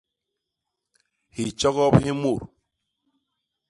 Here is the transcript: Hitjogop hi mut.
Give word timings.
Hitjogop 1.39 1.95
hi 2.07 2.19
mut. 2.21 2.41